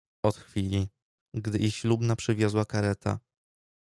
[0.25, 0.87] Od chwili,
[1.35, 3.19] gdy ich ślubna przywiozła kareta